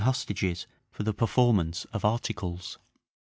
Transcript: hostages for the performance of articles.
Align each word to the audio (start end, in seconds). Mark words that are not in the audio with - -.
hostages 0.01 0.65
for 0.89 1.03
the 1.03 1.13
performance 1.13 1.85
of 1.93 2.03
articles. 2.03 2.79